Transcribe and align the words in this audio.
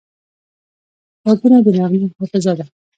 غوږونه 1.23 1.57
د 1.65 1.67
نغمو 1.77 2.07
حافظه 2.17 2.53
ده 2.57 2.65